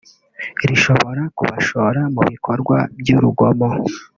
rishobora 0.67 1.21
kubashora 1.37 2.01
mu 2.15 2.21
bikorwa 2.31 2.77
by’urugomo 2.99 3.69